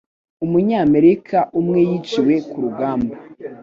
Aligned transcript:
Umunyamerika 0.45 1.37
umwe 1.59 1.79
yiciwe 1.89 2.33
kurugamba 2.49 3.15